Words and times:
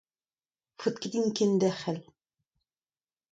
Ne 0.73 0.77
faot 0.81 0.95
ket 0.99 1.11
din 1.13 1.29
kenderc'hel. 1.37 1.99